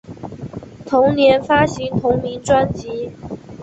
[0.83, 3.11] 同年发行同名专辑。